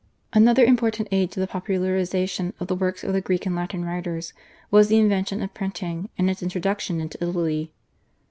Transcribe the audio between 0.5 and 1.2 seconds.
important